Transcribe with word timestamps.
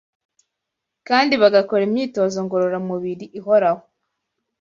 kandi 1.07 1.33
bagakora 1.41 1.81
imyitozo 1.87 2.37
ngororamubiri 2.45 3.25
ihoraho 3.39 3.83